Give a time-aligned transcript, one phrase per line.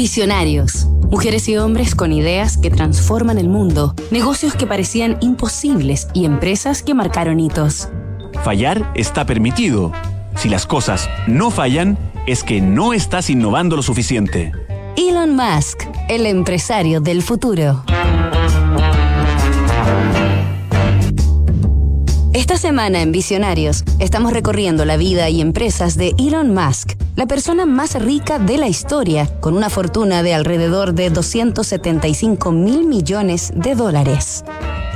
[0.00, 0.86] Visionarios.
[1.10, 6.82] Mujeres y hombres con ideas que transforman el mundo, negocios que parecían imposibles y empresas
[6.82, 7.90] que marcaron hitos.
[8.42, 9.92] Fallar está permitido.
[10.36, 14.52] Si las cosas no fallan, es que no estás innovando lo suficiente.
[14.96, 17.84] Elon Musk, el empresario del futuro.
[22.32, 27.66] Esta semana en Visionarios estamos recorriendo la vida y empresas de Elon Musk, la persona
[27.66, 33.74] más rica de la historia, con una fortuna de alrededor de 275 mil millones de
[33.74, 34.44] dólares.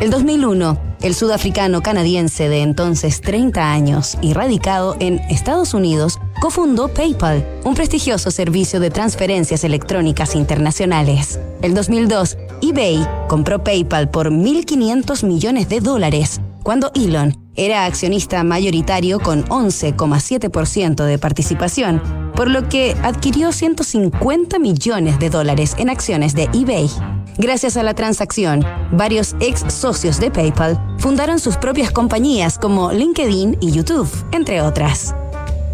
[0.00, 6.88] El 2001, el sudafricano canadiense de entonces 30 años y radicado en Estados Unidos, cofundó
[6.88, 11.38] PayPal, un prestigioso servicio de transferencias electrónicas internacionales.
[11.62, 19.20] El 2002, eBay compró PayPal por 1.500 millones de dólares, cuando Elon era accionista mayoritario
[19.20, 22.02] con 11,7% de participación,
[22.34, 26.90] por lo que adquirió 150 millones de dólares en acciones de eBay.
[27.38, 33.58] Gracias a la transacción, varios ex socios de PayPal fundaron sus propias compañías como LinkedIn
[33.60, 35.14] y YouTube, entre otras.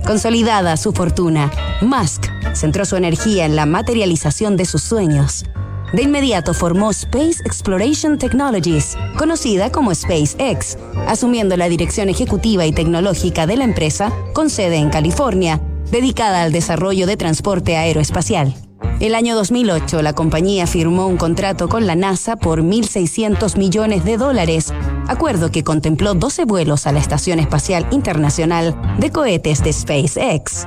[0.07, 1.51] Consolidada su fortuna,
[1.83, 5.45] Musk centró su energía en la materialización de sus sueños.
[5.93, 13.47] De inmediato formó Space Exploration Technologies, conocida como SpaceX, asumiendo la dirección ejecutiva y tecnológica
[13.47, 18.55] de la empresa con sede en California, dedicada al desarrollo de transporte aeroespacial.
[19.01, 24.17] El año 2008, la compañía firmó un contrato con la NASA por 1.600 millones de
[24.17, 24.73] dólares,
[25.09, 30.67] acuerdo que contempló 12 vuelos a la Estación Espacial Internacional de cohetes de SpaceX.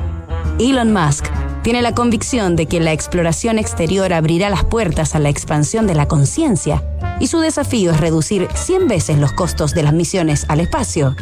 [0.59, 1.25] Elon Musk
[1.63, 5.95] tiene la convicción de que la exploración exterior abrirá las puertas a la expansión de
[5.95, 6.83] la conciencia
[7.19, 11.15] y su desafío es reducir 100 veces los costos de las misiones al espacio.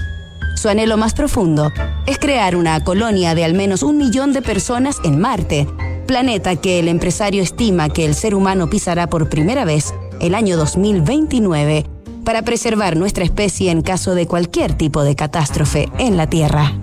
[0.56, 1.72] Su anhelo más profundo
[2.08, 5.68] es crear una colonia de al menos un millón de personas en Marte,
[6.08, 10.58] planeta que el empresario estima que el ser humano pisará por primera vez el año
[10.58, 11.86] 2029
[12.26, 16.74] para preservar nuestra especie en caso de cualquier tipo de catástrofe en la Tierra.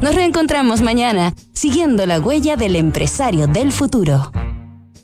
[0.00, 4.32] Nos reencontramos mañana siguiendo la huella del empresario del futuro.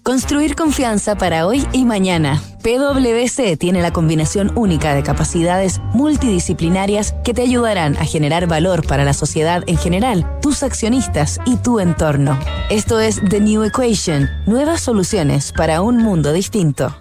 [0.02, 2.40] Construir confianza para hoy y mañana.
[2.62, 9.04] PwC tiene la combinación única de capacidades multidisciplinarias que te ayudarán a generar valor para
[9.04, 12.38] la sociedad en general, tus accionistas y tu entorno.
[12.70, 16.96] Esto es The New Equation, nuevas soluciones para un mundo distinto.